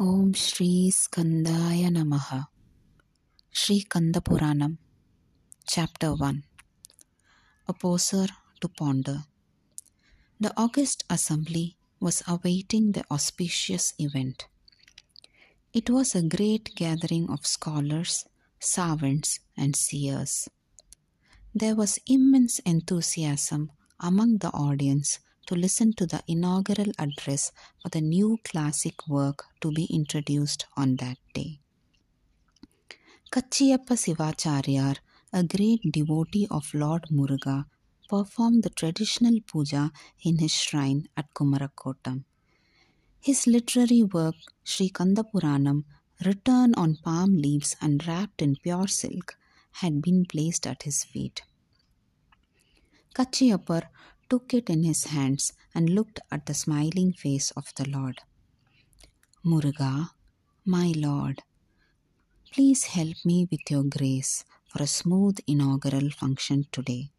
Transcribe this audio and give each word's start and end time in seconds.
Om 0.00 0.32
Shri 0.32 0.92
Skandaya 0.92 1.90
Namaha 1.90 2.46
Shri 3.50 3.80
Kanda 3.80 4.20
Puranam 4.20 4.78
Chapter 5.66 6.14
1 6.14 6.44
A 7.66 7.72
Poser 7.72 8.28
to 8.60 8.68
Ponder 8.68 9.24
The 10.38 10.52
August 10.56 11.02
Assembly 11.10 11.78
was 11.98 12.22
awaiting 12.28 12.92
the 12.92 13.02
auspicious 13.10 13.94
event. 13.98 14.46
It 15.72 15.90
was 15.90 16.14
a 16.14 16.22
great 16.22 16.76
gathering 16.76 17.28
of 17.28 17.44
scholars, 17.44 18.24
savants, 18.60 19.40
and 19.56 19.74
seers. 19.74 20.48
There 21.52 21.74
was 21.74 21.98
immense 22.06 22.60
enthusiasm 22.60 23.72
among 23.98 24.38
the 24.38 24.50
audience 24.50 25.18
to 25.48 25.54
listen 25.54 25.92
to 25.94 26.06
the 26.06 26.22
inaugural 26.28 26.92
address 26.98 27.50
for 27.82 27.88
the 27.88 28.00
new 28.00 28.38
classic 28.44 29.08
work 29.08 29.44
to 29.62 29.72
be 29.72 29.86
introduced 29.86 30.66
on 30.76 30.96
that 30.96 31.18
day. 31.34 31.60
Kachiyappa 33.32 33.94
Sivacharyar, 34.02 34.96
a 35.32 35.42
great 35.42 35.80
devotee 35.90 36.46
of 36.50 36.72
Lord 36.74 37.06
Muruga, 37.10 37.64
performed 38.08 38.62
the 38.62 38.70
traditional 38.70 39.38
puja 39.46 39.90
in 40.22 40.38
his 40.38 40.52
shrine 40.52 41.08
at 41.16 41.32
Kumarakottam. 41.34 42.24
His 43.20 43.46
literary 43.46 44.02
work, 44.02 44.36
Sri 44.64 44.90
Kandapuranam, 44.90 45.84
written 46.24 46.74
on 46.74 46.96
palm 46.96 47.36
leaves 47.36 47.76
and 47.80 48.06
wrapped 48.06 48.42
in 48.42 48.56
pure 48.56 48.88
silk, 48.88 49.36
had 49.72 50.00
been 50.02 50.24
placed 50.24 50.66
at 50.66 50.82
his 50.84 51.04
feet. 51.04 51.42
Kachiyappar 53.14 53.82
took 54.28 54.54
it 54.54 54.68
in 54.68 54.84
his 54.84 55.04
hands 55.04 55.52
and 55.74 55.90
looked 55.90 56.20
at 56.30 56.46
the 56.46 56.54
smiling 56.54 57.12
face 57.12 57.50
of 57.52 57.72
the 57.76 57.88
Lord. 57.88 58.20
Muruga, 59.44 60.10
my 60.64 60.92
Lord, 60.96 61.42
please 62.52 62.84
help 62.84 63.16
me 63.24 63.46
with 63.50 63.60
your 63.70 63.84
grace 63.84 64.44
for 64.68 64.82
a 64.82 64.86
smooth 64.86 65.38
inaugural 65.46 66.10
function 66.10 66.66
today. 66.72 67.10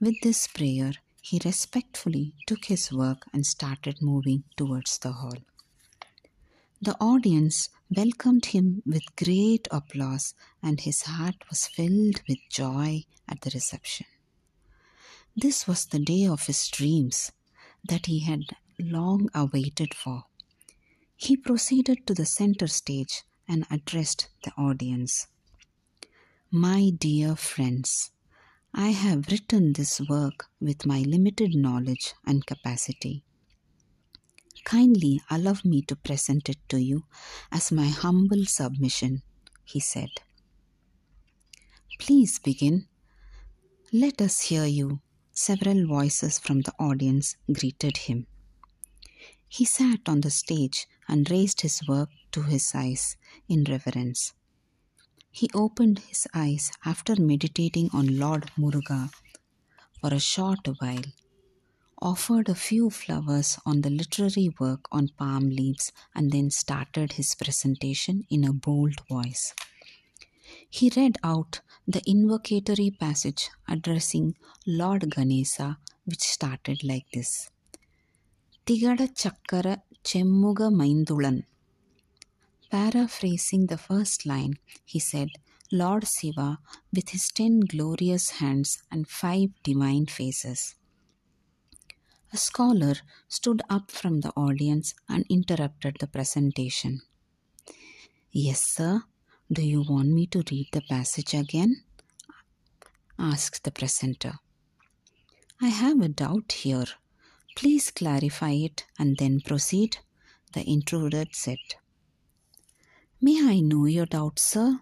With 0.00 0.20
this 0.22 0.46
prayer, 0.46 0.92
he 1.20 1.40
respectfully 1.44 2.34
took 2.46 2.64
his 2.64 2.92
work 2.92 3.24
and 3.32 3.46
started 3.46 4.02
moving 4.02 4.44
towards 4.56 4.98
the 4.98 5.12
hall. 5.12 5.38
The 6.80 6.96
audience 7.00 7.68
welcomed 7.94 8.46
him 8.46 8.82
with 8.84 9.14
great 9.14 9.68
applause, 9.70 10.34
and 10.62 10.80
his 10.80 11.02
heart 11.02 11.36
was 11.48 11.66
filled 11.68 12.20
with 12.28 12.38
joy 12.50 13.04
at 13.28 13.40
the 13.42 13.50
reception. 13.54 14.06
This 15.34 15.66
was 15.66 15.86
the 15.86 15.98
day 15.98 16.26
of 16.26 16.46
his 16.46 16.68
dreams 16.68 17.32
that 17.88 18.04
he 18.06 18.20
had 18.20 18.54
long 18.78 19.30
awaited 19.34 19.94
for. 19.94 20.24
He 21.16 21.36
proceeded 21.36 22.06
to 22.06 22.14
the 22.14 22.26
center 22.26 22.66
stage 22.66 23.22
and 23.48 23.66
addressed 23.70 24.28
the 24.44 24.52
audience. 24.58 25.28
My 26.50 26.90
dear 26.90 27.34
friends, 27.34 28.10
I 28.74 28.90
have 28.90 29.28
written 29.28 29.72
this 29.72 30.00
work 30.00 30.50
with 30.60 30.84
my 30.84 31.00
limited 31.00 31.54
knowledge 31.54 32.12
and 32.26 32.44
capacity. 32.44 33.24
Kindly 34.64 35.22
allow 35.30 35.56
me 35.64 35.80
to 35.82 35.96
present 35.96 36.50
it 36.50 36.58
to 36.68 36.78
you 36.78 37.04
as 37.50 37.72
my 37.72 37.88
humble 37.88 38.44
submission, 38.44 39.22
he 39.64 39.80
said. 39.80 40.10
Please 41.98 42.38
begin. 42.38 42.86
Let 43.92 44.20
us 44.20 44.40
hear 44.42 44.66
you 44.66 45.00
Several 45.34 45.86
voices 45.86 46.38
from 46.38 46.60
the 46.60 46.74
audience 46.78 47.36
greeted 47.50 47.96
him. 47.96 48.26
He 49.48 49.64
sat 49.64 50.00
on 50.06 50.20
the 50.20 50.30
stage 50.30 50.86
and 51.08 51.30
raised 51.30 51.62
his 51.62 51.80
work 51.88 52.10
to 52.32 52.42
his 52.42 52.74
eyes 52.74 53.16
in 53.48 53.64
reverence. 53.64 54.34
He 55.30 55.48
opened 55.54 56.00
his 56.00 56.26
eyes 56.34 56.70
after 56.84 57.16
meditating 57.16 57.88
on 57.94 58.18
Lord 58.18 58.50
Muruga 58.58 59.10
for 60.00 60.12
a 60.12 60.20
short 60.20 60.68
while, 60.78 61.04
offered 62.00 62.50
a 62.50 62.54
few 62.54 62.90
flowers 62.90 63.58
on 63.64 63.80
the 63.80 63.90
literary 63.90 64.50
work 64.60 64.86
on 64.92 65.08
palm 65.16 65.48
leaves, 65.48 65.92
and 66.14 66.30
then 66.30 66.50
started 66.50 67.12
his 67.12 67.34
presentation 67.34 68.26
in 68.28 68.44
a 68.44 68.52
bold 68.52 68.96
voice. 69.08 69.54
He 70.74 70.90
read 70.96 71.18
out 71.22 71.60
the 71.86 72.00
invocatory 72.00 72.98
passage 72.98 73.50
addressing 73.68 74.36
Lord 74.66 75.14
Ganesha, 75.14 75.78
which 76.06 76.22
started 76.22 76.82
like 76.82 77.04
this 77.12 77.50
Tigada 78.64 79.08
Chakkara 79.14 79.82
Chemmuga 80.02 80.70
Maindulan. 80.80 81.44
Paraphrasing 82.70 83.66
the 83.66 83.76
first 83.76 84.24
line, 84.24 84.54
he 84.86 84.98
said, 84.98 85.28
Lord 85.70 86.06
Siva, 86.06 86.58
with 86.90 87.10
his 87.10 87.28
ten 87.28 87.60
glorious 87.60 88.30
hands 88.40 88.82
and 88.90 89.06
five 89.06 89.50
divine 89.62 90.06
faces. 90.06 90.74
A 92.32 92.38
scholar 92.38 92.94
stood 93.28 93.60
up 93.68 93.90
from 93.90 94.22
the 94.22 94.30
audience 94.30 94.94
and 95.06 95.26
interrupted 95.28 95.98
the 96.00 96.06
presentation. 96.06 97.02
Yes, 98.30 98.62
sir, 98.62 99.02
do 99.52 99.62
you 99.62 99.82
want 99.82 100.08
me 100.08 100.26
to 100.26 100.42
read 100.50 100.68
the 100.72 100.80
passage 100.80 101.34
again? 101.34 101.84
asked 103.18 103.64
the 103.64 103.70
presenter. 103.70 104.34
I 105.60 105.68
have 105.68 106.00
a 106.00 106.08
doubt 106.08 106.52
here. 106.52 106.86
Please 107.54 107.90
clarify 107.90 108.52
it 108.52 108.84
and 108.98 109.18
then 109.18 109.40
proceed, 109.40 109.98
the 110.54 110.66
intruder 110.68 111.26
said. 111.32 111.58
May 113.20 113.46
I 113.46 113.60
know 113.60 113.84
your 113.84 114.06
doubt, 114.06 114.38
sir? 114.38 114.80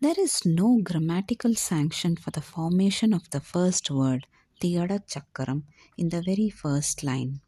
There 0.00 0.18
is 0.18 0.44
no 0.44 0.80
grammatical 0.82 1.54
sanction 1.54 2.16
for 2.16 2.30
the 2.30 2.42
formation 2.42 3.14
of 3.14 3.30
the 3.30 3.40
first 3.40 3.90
word, 3.90 4.26
Tiyada 4.60 5.00
Chakaram, 5.06 5.62
in 5.96 6.10
the 6.10 6.20
very 6.20 6.50
first 6.50 7.02
line. 7.02 7.40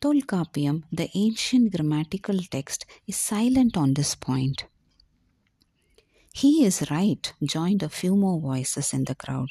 Tolkappiyam, 0.00 0.84
the 0.90 1.10
ancient 1.14 1.74
grammatical 1.74 2.38
text, 2.50 2.86
is 3.06 3.16
silent 3.16 3.76
on 3.76 3.92
this 3.92 4.14
point. 4.14 4.64
He 6.36 6.66
is 6.66 6.90
right, 6.90 7.32
joined 7.42 7.82
a 7.82 7.88
few 7.88 8.14
more 8.14 8.38
voices 8.38 8.92
in 8.92 9.04
the 9.04 9.14
crowd. 9.14 9.48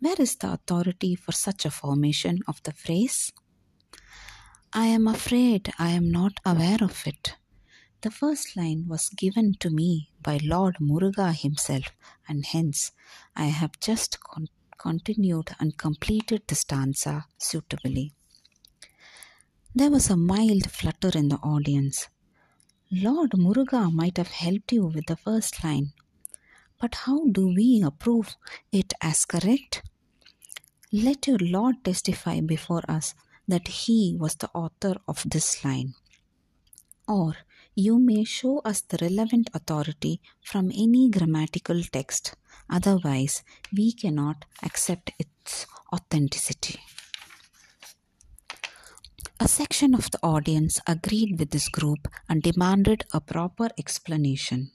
Where 0.00 0.16
is 0.18 0.36
the 0.36 0.54
authority 0.54 1.14
for 1.14 1.32
such 1.32 1.66
a 1.66 1.70
formation 1.70 2.40
of 2.48 2.62
the 2.62 2.72
phrase? 2.72 3.30
I 4.72 4.86
am 4.86 5.06
afraid 5.06 5.70
I 5.78 5.90
am 5.90 6.10
not 6.10 6.40
aware 6.46 6.78
of 6.80 7.02
it. 7.04 7.34
The 8.00 8.10
first 8.10 8.56
line 8.56 8.86
was 8.88 9.10
given 9.10 9.56
to 9.60 9.68
me 9.68 10.08
by 10.22 10.40
Lord 10.42 10.76
Muruga 10.80 11.34
himself, 11.34 11.90
and 12.26 12.46
hence 12.46 12.92
I 13.36 13.48
have 13.60 13.78
just 13.78 14.18
con- 14.20 14.48
continued 14.78 15.54
and 15.60 15.76
completed 15.76 16.40
the 16.46 16.54
stanza 16.54 17.26
suitably. 17.36 18.14
There 19.74 19.90
was 19.90 20.08
a 20.08 20.16
mild 20.16 20.70
flutter 20.70 21.10
in 21.18 21.28
the 21.28 21.36
audience. 21.36 22.08
Lord 22.90 23.32
Muruga 23.32 23.92
might 23.92 24.16
have 24.16 24.28
helped 24.28 24.72
you 24.72 24.86
with 24.86 25.04
the 25.06 25.16
first 25.16 25.62
line. 25.62 25.92
But 26.80 26.94
how 26.94 27.26
do 27.26 27.48
we 27.48 27.82
approve 27.84 28.34
it 28.72 28.94
as 29.02 29.26
correct? 29.26 29.82
Let 30.90 31.26
your 31.26 31.36
Lord 31.38 31.84
testify 31.84 32.40
before 32.40 32.82
us 32.88 33.14
that 33.46 33.68
He 33.68 34.16
was 34.18 34.36
the 34.36 34.48
author 34.54 34.94
of 35.06 35.22
this 35.28 35.62
line. 35.64 35.96
Or 37.06 37.36
you 37.74 37.98
may 37.98 38.24
show 38.24 38.60
us 38.60 38.80
the 38.80 38.96
relevant 39.02 39.50
authority 39.52 40.22
from 40.42 40.70
any 40.70 41.10
grammatical 41.10 41.82
text, 41.82 42.36
otherwise, 42.70 43.42
we 43.70 43.92
cannot 43.92 44.46
accept 44.62 45.12
its 45.18 45.66
authenticity. 45.92 46.80
A 49.40 49.46
section 49.46 49.94
of 49.94 50.10
the 50.10 50.18
audience 50.20 50.80
agreed 50.88 51.38
with 51.38 51.50
this 51.50 51.68
group 51.68 52.08
and 52.28 52.42
demanded 52.42 53.04
a 53.12 53.20
proper 53.20 53.68
explanation. 53.78 54.72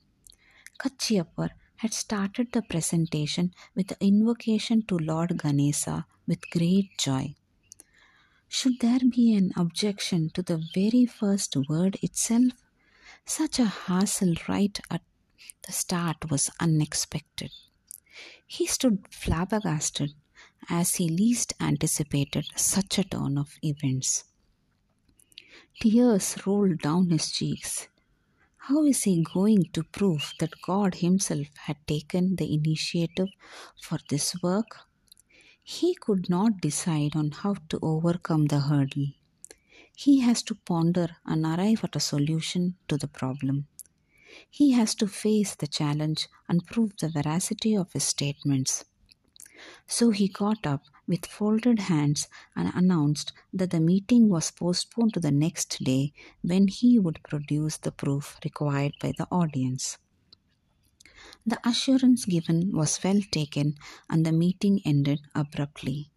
Kachiyappar 0.80 1.50
had 1.78 1.94
started 1.94 2.54
the 2.54 2.62
presentation 2.62 3.54
with 3.76 3.88
the 3.88 3.98
invocation 4.00 4.82
to 4.88 4.98
Lord 4.98 5.38
Ganesha 5.38 6.06
with 6.26 6.50
great 6.50 6.98
joy. 6.98 7.36
Should 8.48 8.80
there 8.80 9.02
be 9.02 9.36
an 9.36 9.52
objection 9.58 10.30
to 10.30 10.42
the 10.42 10.64
very 10.74 11.06
first 11.06 11.58
word 11.68 11.98
itself? 12.02 12.54
Such 13.26 13.60
a 13.60 13.66
hassle 13.66 14.36
right 14.48 14.80
at 14.90 15.02
the 15.68 15.74
start 15.74 16.32
was 16.32 16.50
unexpected. 16.62 17.52
He 18.48 18.66
stood 18.66 19.08
flabbergasted 19.12 20.14
as 20.70 20.96
he 20.96 21.10
least 21.10 21.52
anticipated 21.60 22.46
such 22.56 22.98
a 22.98 23.04
turn 23.04 23.38
of 23.38 23.58
events. 23.62 24.24
Tears 25.80 26.36
rolled 26.48 26.80
down 26.80 27.12
his 27.12 27.30
cheeks. 27.32 27.88
How 28.58 28.86
is 28.86 29.04
he 29.04 29.24
going 29.24 29.66
to 29.74 29.84
prove 29.84 30.34
that 30.40 30.62
God 30.66 30.96
Himself 30.96 31.48
had 31.66 31.78
taken 31.88 32.38
the 32.38 32.54
initiative 32.54 33.30
for 33.82 34.00
this 34.10 34.36
work? 34.42 34.88
He 35.64 35.96
could 35.96 36.30
not 36.30 36.62
decide 36.62 37.16
on 37.16 37.32
how 37.32 37.56
to 37.70 37.80
overcome 37.82 38.46
the 38.48 38.62
hurdle. 38.62 39.08
he 39.96 40.22
has 40.22 40.44
to 40.44 40.56
ponder 40.56 41.18
and 41.26 41.46
arrive 41.46 41.84
at 41.84 41.96
a 41.96 42.00
solution 42.00 42.76
to 42.88 42.98
the 42.98 43.08
problem. 43.08 43.68
He 44.50 44.72
has 44.74 44.96
to 44.96 45.08
face 45.08 45.56
the 45.56 45.68
challenge 45.68 46.30
and 46.50 46.66
prove 46.66 46.94
the 47.00 47.10
veracity 47.10 47.76
of 47.76 47.94
his 47.94 48.04
statements. 48.06 48.86
So 49.88 50.12
he 50.12 50.28
got 50.28 50.66
up 50.68 50.84
with 51.08 51.26
folded 51.26 51.80
hands 51.80 52.28
and 52.56 52.72
announced 52.74 53.34
that 53.52 53.72
the 53.72 53.80
meeting 53.80 54.30
was 54.30 54.52
postponed 54.52 55.14
to 55.14 55.20
the 55.20 55.32
next 55.32 55.84
day 55.84 56.14
when 56.42 56.68
he 56.68 57.00
would 57.00 57.20
produce 57.24 57.78
the 57.78 57.92
proof 57.92 58.38
required 58.44 58.94
by 59.02 59.14
the 59.18 59.28
audience. 59.32 59.98
The 61.46 61.60
assurance 61.68 62.26
given 62.26 62.72
was 62.72 63.04
well 63.04 63.22
taken 63.32 63.76
and 64.10 64.26
the 64.26 64.32
meeting 64.32 64.82
ended 64.86 65.20
abruptly. 65.36 66.12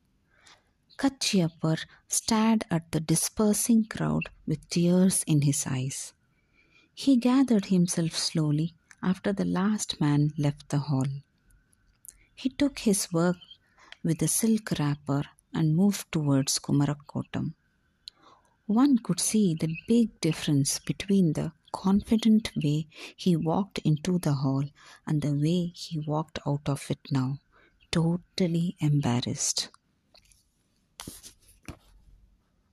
Kachiyappar 0.98 1.84
stared 2.08 2.64
at 2.70 2.92
the 2.92 3.00
dispersing 3.00 3.84
crowd 3.84 4.30
with 4.46 4.68
tears 4.70 5.24
in 5.24 5.42
his 5.42 5.66
eyes. 5.66 6.14
He 6.94 7.16
gathered 7.16 7.66
himself 7.66 8.16
slowly 8.16 8.74
after 9.02 9.32
the 9.32 9.44
last 9.44 10.00
man 10.00 10.32
left 10.38 10.70
the 10.70 10.78
hall. 10.78 11.06
He 12.34 12.48
took 12.48 12.80
his 12.80 13.12
work 13.12 13.36
with 14.06 14.22
a 14.22 14.28
silk 14.28 14.70
wrapper 14.78 15.22
and 15.52 15.76
moved 15.76 16.06
towards 16.12 16.60
Kumarakottam. 16.60 17.54
One 18.66 18.98
could 18.98 19.18
see 19.18 19.54
the 19.54 19.74
big 19.88 20.20
difference 20.20 20.78
between 20.78 21.32
the 21.32 21.52
confident 21.72 22.52
way 22.62 22.86
he 23.16 23.34
walked 23.34 23.78
into 23.78 24.20
the 24.20 24.34
hall 24.34 24.64
and 25.08 25.22
the 25.22 25.34
way 25.34 25.72
he 25.74 25.98
walked 25.98 26.38
out 26.46 26.68
of 26.68 26.88
it 26.88 27.00
now, 27.10 27.40
totally 27.90 28.76
embarrassed. 28.78 29.70